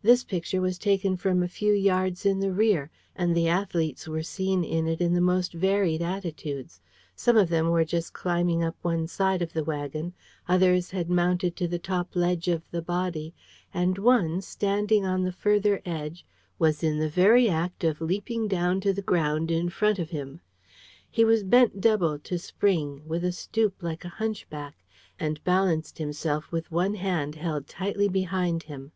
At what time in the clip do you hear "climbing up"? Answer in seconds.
8.12-8.76